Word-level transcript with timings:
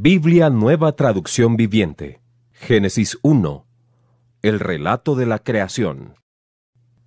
Biblia 0.00 0.48
Nueva 0.48 0.92
Traducción 0.92 1.56
Viviente. 1.56 2.20
Génesis 2.52 3.18
1. 3.22 3.66
El 4.42 4.60
relato 4.60 5.16
de 5.16 5.26
la 5.26 5.40
creación. 5.40 6.14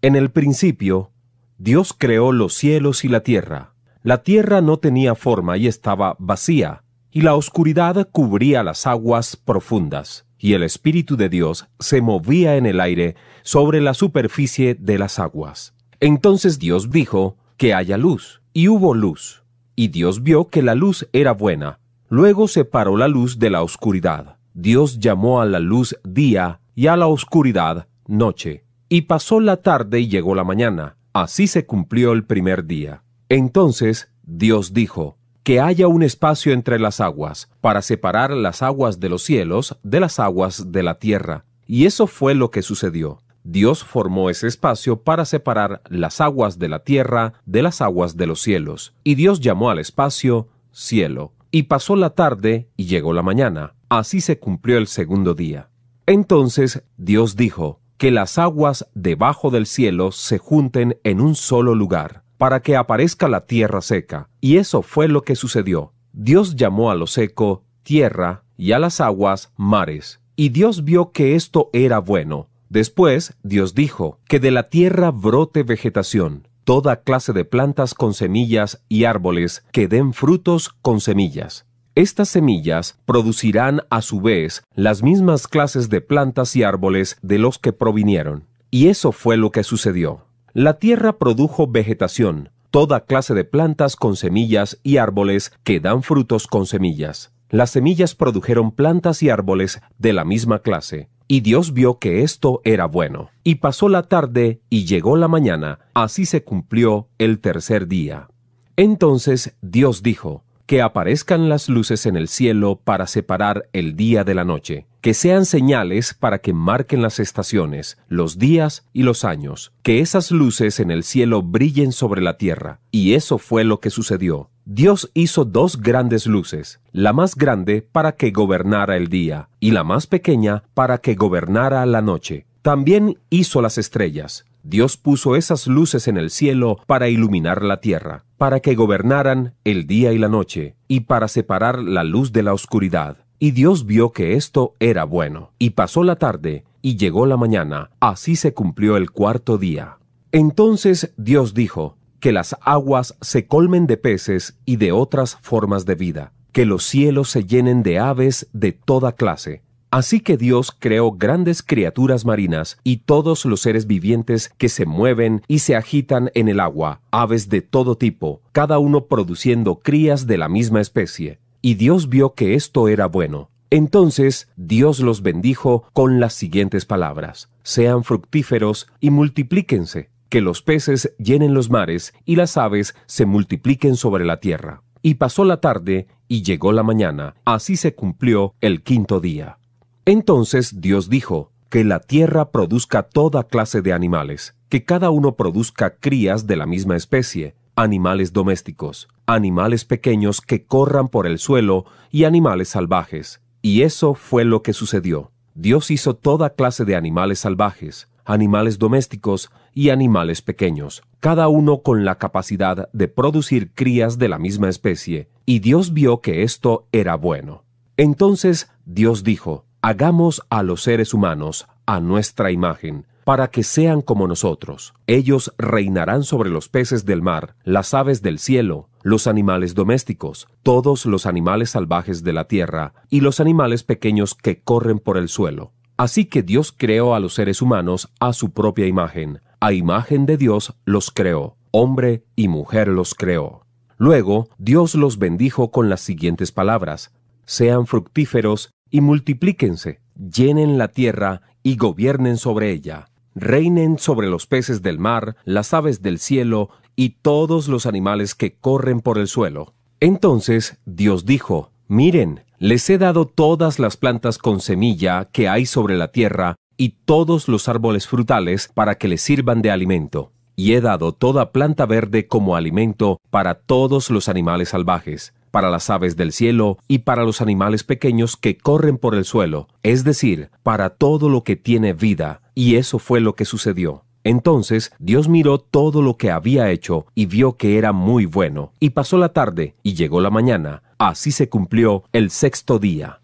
En 0.01 0.17
el 0.17 0.29
principio, 0.29 1.13
Dios 1.57 1.95
creó 1.97 2.33
los 2.33 2.53
cielos 2.53 3.05
y 3.05 3.07
la 3.07 3.21
tierra. 3.21 3.75
La 4.03 4.23
tierra 4.23 4.59
no 4.59 4.75
tenía 4.75 5.15
forma 5.15 5.55
y 5.55 5.67
estaba 5.67 6.17
vacía, 6.19 6.83
y 7.11 7.21
la 7.21 7.35
oscuridad 7.35 8.09
cubría 8.11 8.61
las 8.61 8.85
aguas 8.85 9.37
profundas, 9.37 10.25
y 10.37 10.51
el 10.51 10.61
Espíritu 10.61 11.15
de 11.15 11.29
Dios 11.29 11.69
se 11.79 12.01
movía 12.01 12.57
en 12.57 12.65
el 12.65 12.81
aire 12.81 13.15
sobre 13.41 13.79
la 13.79 13.93
superficie 13.93 14.75
de 14.75 14.97
las 14.97 15.17
aguas. 15.17 15.73
Entonces 16.01 16.59
Dios 16.59 16.91
dijo, 16.91 17.37
que 17.55 17.73
haya 17.73 17.97
luz, 17.97 18.41
y 18.51 18.67
hubo 18.67 18.93
luz. 18.93 19.45
Y 19.77 19.87
Dios 19.87 20.23
vio 20.23 20.49
que 20.49 20.61
la 20.61 20.75
luz 20.75 21.07
era 21.13 21.31
buena. 21.31 21.79
Luego 22.11 22.49
separó 22.49 22.97
la 22.97 23.07
luz 23.07 23.39
de 23.39 23.49
la 23.49 23.63
oscuridad. 23.63 24.35
Dios 24.53 24.99
llamó 24.99 25.39
a 25.39 25.45
la 25.45 25.59
luz 25.59 25.97
día 26.03 26.59
y 26.75 26.87
a 26.87 26.97
la 26.97 27.07
oscuridad 27.07 27.87
noche. 28.05 28.65
Y 28.89 29.03
pasó 29.03 29.39
la 29.39 29.61
tarde 29.61 30.01
y 30.01 30.09
llegó 30.09 30.35
la 30.35 30.43
mañana. 30.43 30.97
Así 31.13 31.47
se 31.47 31.65
cumplió 31.65 32.11
el 32.11 32.25
primer 32.25 32.65
día. 32.65 33.03
Entonces 33.29 34.11
Dios 34.23 34.73
dijo, 34.73 35.17
que 35.43 35.61
haya 35.61 35.87
un 35.87 36.03
espacio 36.03 36.51
entre 36.51 36.79
las 36.79 36.99
aguas, 36.99 37.49
para 37.61 37.81
separar 37.81 38.31
las 38.31 38.61
aguas 38.61 38.99
de 38.99 39.07
los 39.07 39.23
cielos 39.23 39.77
de 39.81 40.01
las 40.01 40.19
aguas 40.19 40.69
de 40.73 40.83
la 40.83 40.99
tierra. 40.99 41.45
Y 41.65 41.85
eso 41.85 42.07
fue 42.07 42.35
lo 42.35 42.51
que 42.51 42.61
sucedió. 42.61 43.21
Dios 43.45 43.85
formó 43.85 44.29
ese 44.29 44.47
espacio 44.47 45.01
para 45.01 45.23
separar 45.23 45.81
las 45.87 46.19
aguas 46.19 46.59
de 46.59 46.67
la 46.67 46.83
tierra 46.83 47.35
de 47.45 47.63
las 47.63 47.79
aguas 47.79 48.17
de 48.17 48.27
los 48.27 48.41
cielos. 48.41 48.93
Y 49.05 49.15
Dios 49.15 49.39
llamó 49.39 49.69
al 49.69 49.79
espacio 49.79 50.49
cielo. 50.73 51.31
Y 51.51 51.63
pasó 51.63 51.95
la 51.95 52.11
tarde 52.11 52.69
y 52.77 52.85
llegó 52.85 53.13
la 53.13 53.21
mañana. 53.21 53.75
Así 53.89 54.21
se 54.21 54.39
cumplió 54.39 54.77
el 54.77 54.87
segundo 54.87 55.33
día. 55.33 55.69
Entonces 56.05 56.83
Dios 56.97 57.35
dijo, 57.35 57.81
que 58.01 58.09
las 58.09 58.39
aguas 58.39 58.87
debajo 58.95 59.51
del 59.51 59.67
cielo 59.67 60.11
se 60.11 60.39
junten 60.39 60.97
en 61.03 61.21
un 61.21 61.35
solo 61.35 61.75
lugar, 61.75 62.23
para 62.39 62.63
que 62.63 62.75
aparezca 62.75 63.27
la 63.27 63.45
tierra 63.45 63.79
seca. 63.81 64.27
Y 64.39 64.57
eso 64.57 64.81
fue 64.81 65.07
lo 65.07 65.21
que 65.21 65.35
sucedió. 65.35 65.93
Dios 66.11 66.55
llamó 66.55 66.89
a 66.89 66.95
lo 66.95 67.05
seco 67.05 67.63
tierra 67.83 68.43
y 68.57 68.71
a 68.71 68.79
las 68.79 69.01
aguas 69.01 69.53
mares. 69.55 70.19
Y 70.35 70.49
Dios 70.49 70.83
vio 70.83 71.11
que 71.11 71.35
esto 71.35 71.69
era 71.73 71.99
bueno. 71.99 72.49
Después 72.69 73.37
Dios 73.43 73.75
dijo, 73.75 74.17
que 74.27 74.39
de 74.39 74.49
la 74.49 74.69
tierra 74.69 75.11
brote 75.11 75.61
vegetación, 75.61 76.47
toda 76.71 77.01
clase 77.01 77.33
de 77.33 77.43
plantas 77.43 77.93
con 77.93 78.13
semillas 78.13 78.81
y 78.87 79.03
árboles 79.03 79.65
que 79.73 79.89
den 79.89 80.13
frutos 80.13 80.69
con 80.69 81.01
semillas. 81.01 81.65
Estas 81.95 82.29
semillas 82.29 82.97
producirán 83.05 83.81
a 83.89 84.01
su 84.01 84.21
vez 84.21 84.63
las 84.73 85.03
mismas 85.03 85.49
clases 85.49 85.89
de 85.89 85.99
plantas 85.99 86.55
y 86.55 86.63
árboles 86.63 87.17
de 87.21 87.39
los 87.39 87.59
que 87.59 87.73
provinieron. 87.73 88.45
Y 88.69 88.87
eso 88.87 89.11
fue 89.11 89.35
lo 89.35 89.51
que 89.51 89.65
sucedió. 89.65 90.27
La 90.53 90.79
tierra 90.79 91.17
produjo 91.17 91.67
vegetación, 91.67 92.51
toda 92.69 93.03
clase 93.03 93.33
de 93.33 93.43
plantas 93.43 93.97
con 93.97 94.15
semillas 94.15 94.79
y 94.81 94.95
árboles 94.95 95.51
que 95.65 95.81
dan 95.81 96.03
frutos 96.03 96.47
con 96.47 96.65
semillas. 96.67 97.33
Las 97.49 97.71
semillas 97.71 98.15
produjeron 98.15 98.71
plantas 98.71 99.21
y 99.23 99.29
árboles 99.29 99.81
de 99.97 100.13
la 100.13 100.23
misma 100.23 100.59
clase, 100.59 101.09
y 101.31 101.39
Dios 101.39 101.73
vio 101.73 101.97
que 101.97 102.23
esto 102.23 102.59
era 102.65 102.87
bueno. 102.87 103.29
Y 103.45 103.55
pasó 103.55 103.87
la 103.87 104.03
tarde 104.03 104.59
y 104.69 104.83
llegó 104.83 105.15
la 105.15 105.29
mañana, 105.29 105.79
así 105.93 106.25
se 106.25 106.43
cumplió 106.43 107.07
el 107.19 107.39
tercer 107.39 107.87
día. 107.87 108.27
Entonces 108.75 109.55
Dios 109.61 110.03
dijo, 110.03 110.43
que 110.65 110.81
aparezcan 110.81 111.47
las 111.47 111.69
luces 111.69 112.05
en 112.05 112.17
el 112.17 112.27
cielo 112.27 112.81
para 112.83 113.07
separar 113.07 113.69
el 113.71 113.95
día 113.95 114.25
de 114.25 114.35
la 114.35 114.43
noche, 114.43 114.87
que 114.99 115.13
sean 115.13 115.45
señales 115.45 116.13
para 116.13 116.39
que 116.39 116.51
marquen 116.51 117.01
las 117.01 117.17
estaciones, 117.17 117.97
los 118.09 118.37
días 118.37 118.85
y 118.91 119.03
los 119.03 119.23
años, 119.23 119.71
que 119.83 120.01
esas 120.01 120.31
luces 120.31 120.81
en 120.81 120.91
el 120.91 121.03
cielo 121.03 121.43
brillen 121.43 121.93
sobre 121.93 122.21
la 122.21 122.35
tierra. 122.35 122.81
Y 122.91 123.13
eso 123.13 123.37
fue 123.37 123.63
lo 123.63 123.79
que 123.79 123.89
sucedió. 123.89 124.49
Dios 124.73 125.11
hizo 125.13 125.43
dos 125.43 125.81
grandes 125.81 126.25
luces, 126.25 126.79
la 126.93 127.11
más 127.11 127.35
grande 127.35 127.81
para 127.81 128.13
que 128.13 128.31
gobernara 128.31 128.95
el 128.95 129.09
día, 129.09 129.49
y 129.59 129.71
la 129.71 129.83
más 129.83 130.07
pequeña 130.07 130.63
para 130.73 130.99
que 130.99 131.15
gobernara 131.15 131.85
la 131.85 132.01
noche. 132.01 132.45
También 132.61 133.17
hizo 133.29 133.61
las 133.61 133.77
estrellas. 133.77 134.45
Dios 134.63 134.95
puso 134.95 135.35
esas 135.35 135.67
luces 135.67 136.07
en 136.07 136.15
el 136.15 136.29
cielo 136.29 136.77
para 136.87 137.09
iluminar 137.09 137.63
la 137.63 137.81
tierra, 137.81 138.23
para 138.37 138.61
que 138.61 138.75
gobernaran 138.75 139.55
el 139.65 139.87
día 139.87 140.13
y 140.13 140.17
la 140.17 140.29
noche, 140.29 140.75
y 140.87 141.01
para 141.01 141.27
separar 141.27 141.79
la 141.79 142.05
luz 142.05 142.31
de 142.31 142.43
la 142.43 142.53
oscuridad. 142.53 143.17
Y 143.39 143.51
Dios 143.51 143.85
vio 143.85 144.13
que 144.13 144.35
esto 144.35 144.75
era 144.79 145.03
bueno. 145.03 145.51
Y 145.59 145.71
pasó 145.71 146.01
la 146.05 146.15
tarde, 146.15 146.63
y 146.81 146.95
llegó 146.95 147.25
la 147.25 147.35
mañana. 147.35 147.89
Así 147.99 148.37
se 148.37 148.53
cumplió 148.53 148.95
el 148.95 149.11
cuarto 149.11 149.57
día. 149.57 149.97
Entonces 150.31 151.13
Dios 151.17 151.53
dijo, 151.53 151.97
que 152.21 152.31
las 152.31 152.55
aguas 152.61 153.17
se 153.19 153.47
colmen 153.47 153.87
de 153.87 153.97
peces 153.97 154.55
y 154.63 154.77
de 154.77 154.93
otras 154.93 155.37
formas 155.41 155.85
de 155.85 155.95
vida, 155.95 156.31
que 156.53 156.65
los 156.65 156.85
cielos 156.85 157.29
se 157.31 157.43
llenen 157.43 157.83
de 157.83 157.99
aves 157.99 158.47
de 158.53 158.71
toda 158.71 159.11
clase. 159.11 159.63
Así 159.89 160.21
que 160.21 160.37
Dios 160.37 160.71
creó 160.77 161.11
grandes 161.11 161.61
criaturas 161.61 162.23
marinas 162.23 162.77
y 162.83 162.97
todos 162.97 163.43
los 163.43 163.59
seres 163.59 163.87
vivientes 163.87 164.53
que 164.57 164.69
se 164.69 164.85
mueven 164.85 165.41
y 165.49 165.59
se 165.59 165.75
agitan 165.75 166.31
en 166.33 166.47
el 166.47 166.61
agua, 166.61 167.01
aves 167.11 167.49
de 167.49 167.61
todo 167.61 167.97
tipo, 167.97 168.41
cada 168.53 168.79
uno 168.79 169.07
produciendo 169.07 169.79
crías 169.79 170.27
de 170.27 170.37
la 170.37 170.47
misma 170.47 170.79
especie. 170.79 171.39
Y 171.61 171.73
Dios 171.73 172.07
vio 172.07 172.35
que 172.35 172.53
esto 172.53 172.87
era 172.87 173.07
bueno. 173.07 173.49
Entonces 173.69 174.47
Dios 174.55 174.99
los 174.99 175.23
bendijo 175.23 175.85
con 175.91 176.19
las 176.19 176.33
siguientes 176.33 176.85
palabras, 176.85 177.49
Sean 177.63 178.03
fructíferos 178.03 178.87
y 178.99 179.09
multiplíquense 179.09 180.10
que 180.31 180.41
los 180.41 180.63
peces 180.63 181.13
llenen 181.19 181.53
los 181.53 181.69
mares 181.69 182.13
y 182.25 182.37
las 182.37 182.57
aves 182.57 182.95
se 183.05 183.27
multipliquen 183.27 183.97
sobre 183.97 184.25
la 184.25 184.39
tierra. 184.39 184.81
Y 185.03 185.15
pasó 185.15 185.43
la 185.43 185.57
tarde 185.57 186.07
y 186.27 186.41
llegó 186.41 186.71
la 186.71 186.83
mañana, 186.83 187.35
así 187.45 187.75
se 187.75 187.93
cumplió 187.93 188.55
el 188.61 188.81
quinto 188.81 189.19
día. 189.19 189.59
Entonces 190.05 190.79
Dios 190.79 191.09
dijo, 191.09 191.51
que 191.71 191.85
la 191.85 192.01
tierra 192.01 192.51
produzca 192.51 193.03
toda 193.03 193.43
clase 193.43 193.81
de 193.81 193.93
animales, 193.93 194.55
que 194.67 194.83
cada 194.83 195.09
uno 195.09 195.37
produzca 195.37 195.95
crías 195.95 196.45
de 196.45 196.57
la 196.57 196.65
misma 196.65 196.97
especie, 196.97 197.55
animales 197.77 198.33
domésticos, 198.33 199.07
animales 199.25 199.85
pequeños 199.85 200.41
que 200.41 200.65
corran 200.65 201.07
por 201.07 201.27
el 201.27 201.39
suelo 201.39 201.85
y 202.11 202.25
animales 202.25 202.67
salvajes. 202.67 203.41
Y 203.61 203.83
eso 203.83 204.15
fue 204.15 204.43
lo 204.43 204.63
que 204.63 204.73
sucedió. 204.73 205.31
Dios 205.55 205.91
hizo 205.91 206.13
toda 206.13 206.55
clase 206.55 206.83
de 206.83 206.97
animales 206.97 207.39
salvajes, 207.39 208.09
animales 208.25 208.79
domésticos 208.79 209.51
y 209.73 209.89
animales 209.89 210.41
pequeños, 210.41 211.03
cada 211.19 211.47
uno 211.47 211.81
con 211.81 212.05
la 212.05 212.17
capacidad 212.17 212.89
de 212.91 213.07
producir 213.07 213.73
crías 213.73 214.17
de 214.17 214.29
la 214.29 214.39
misma 214.39 214.69
especie, 214.69 215.29
y 215.45 215.59
Dios 215.59 215.93
vio 215.93 216.21
que 216.21 216.43
esto 216.43 216.87
era 216.91 217.15
bueno. 217.15 217.63
Entonces 217.97 218.69
Dios 218.85 219.23
dijo, 219.23 219.65
Hagamos 219.83 220.43
a 220.51 220.61
los 220.61 220.83
seres 220.83 221.11
humanos 221.11 221.67
a 221.87 221.99
nuestra 221.99 222.51
imagen, 222.51 223.07
para 223.23 223.49
que 223.49 223.63
sean 223.63 224.01
como 224.01 224.27
nosotros. 224.27 224.93
Ellos 225.07 225.53
reinarán 225.57 226.23
sobre 226.23 226.49
los 226.49 226.69
peces 226.69 227.05
del 227.05 227.21
mar, 227.21 227.55
las 227.63 227.93
aves 227.93 228.21
del 228.21 228.39
cielo, 228.39 228.89
los 229.03 229.25
animales 229.25 229.73
domésticos, 229.73 230.47
todos 230.63 231.05
los 231.05 231.25
animales 231.25 231.71
salvajes 231.71 232.23
de 232.23 232.33
la 232.33 232.45
tierra, 232.45 232.93
y 233.09 233.21
los 233.21 233.39
animales 233.39 233.83
pequeños 233.83 234.35
que 234.35 234.61
corren 234.61 234.99
por 234.99 235.17
el 235.17 235.29
suelo. 235.29 235.71
Así 236.01 236.25
que 236.25 236.41
Dios 236.41 236.73
creó 236.75 237.13
a 237.13 237.19
los 237.19 237.35
seres 237.35 237.61
humanos 237.61 238.09
a 238.19 238.33
su 238.33 238.53
propia 238.53 238.87
imagen. 238.87 239.39
A 239.59 239.71
imagen 239.71 240.25
de 240.25 240.35
Dios 240.35 240.73
los 240.83 241.11
creó. 241.11 241.57
Hombre 241.69 242.23
y 242.35 242.47
mujer 242.47 242.87
los 242.87 243.13
creó. 243.13 243.67
Luego 243.97 244.49
Dios 244.57 244.95
los 244.95 245.19
bendijo 245.19 245.69
con 245.69 245.89
las 245.89 246.01
siguientes 246.01 246.51
palabras. 246.51 247.13
Sean 247.45 247.85
fructíferos 247.85 248.71
y 248.89 249.01
multiplíquense, 249.01 250.01
llenen 250.15 250.79
la 250.79 250.87
tierra 250.87 251.43
y 251.61 251.75
gobiernen 251.75 252.37
sobre 252.37 252.71
ella. 252.71 253.09
Reinen 253.35 253.99
sobre 253.99 254.27
los 254.27 254.47
peces 254.47 254.81
del 254.81 254.97
mar, 254.97 255.35
las 255.45 255.71
aves 255.71 256.01
del 256.01 256.17
cielo 256.17 256.71
y 256.95 257.09
todos 257.21 257.67
los 257.67 257.85
animales 257.85 258.33
que 258.33 258.55
corren 258.55 259.01
por 259.01 259.19
el 259.19 259.27
suelo. 259.27 259.75
Entonces 259.99 260.79
Dios 260.83 261.27
dijo, 261.27 261.69
Miren, 261.87 262.43
les 262.61 262.87
he 262.91 262.99
dado 262.99 263.25
todas 263.25 263.79
las 263.79 263.97
plantas 263.97 264.37
con 264.37 264.59
semilla 264.59 265.29
que 265.31 265.49
hay 265.49 265.65
sobre 265.65 265.97
la 265.97 266.11
tierra 266.11 266.57
y 266.77 266.89
todos 267.05 267.47
los 267.47 267.67
árboles 267.67 268.07
frutales 268.07 268.69
para 268.75 268.99
que 268.99 269.07
les 269.07 269.23
sirvan 269.23 269.63
de 269.63 269.71
alimento. 269.71 270.31
Y 270.55 270.73
he 270.73 270.81
dado 270.81 271.11
toda 271.11 271.53
planta 271.53 271.87
verde 271.87 272.27
como 272.27 272.55
alimento 272.55 273.19
para 273.31 273.55
todos 273.55 274.11
los 274.11 274.29
animales 274.29 274.69
salvajes, 274.69 275.33
para 275.49 275.71
las 275.71 275.89
aves 275.89 276.17
del 276.17 276.31
cielo 276.31 276.77
y 276.87 276.99
para 276.99 277.23
los 277.23 277.41
animales 277.41 277.83
pequeños 277.83 278.37
que 278.37 278.59
corren 278.59 278.99
por 278.99 279.15
el 279.15 279.25
suelo, 279.25 279.67
es 279.81 280.03
decir, 280.03 280.51
para 280.61 280.91
todo 280.91 281.29
lo 281.29 281.43
que 281.43 281.55
tiene 281.55 281.93
vida. 281.93 282.43
Y 282.53 282.75
eso 282.75 282.99
fue 282.99 283.21
lo 283.21 283.33
que 283.33 283.45
sucedió. 283.45 284.03
Entonces 284.23 284.91
Dios 284.99 285.29
miró 285.29 285.59
todo 285.59 286.01
lo 286.01 286.17
que 286.17 286.31
había 286.31 286.69
hecho 286.69 287.05
y 287.15 287.25
vio 287.25 287.57
que 287.57 287.77
era 287.77 287.91
muy 287.91 288.25
bueno. 288.25 288.73
Y 288.79 288.91
pasó 288.91 289.17
la 289.17 289.29
tarde 289.29 289.75
y 289.83 289.93
llegó 289.93 290.21
la 290.21 290.29
mañana. 290.29 290.83
Así 290.97 291.31
se 291.31 291.49
cumplió 291.49 292.03
el 292.11 292.29
sexto 292.29 292.77
día. 292.77 293.20